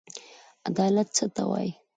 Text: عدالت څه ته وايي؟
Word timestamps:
عدالت 0.67 1.07
څه 1.17 1.25
ته 1.35 1.43
وايي؟ 1.49 1.71